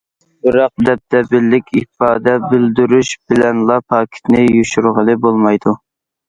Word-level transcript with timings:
بىراق، 0.45 0.71
دەبدەبىلىك 0.87 1.69
ئىپادە 1.81 2.33
بىلدۈرۈش 2.53 3.11
بىلەنلا 3.33 3.77
پاكىتنى 3.95 4.43
يوشۇرغىلى 4.57 5.17
بولمايدۇ. 5.29 5.77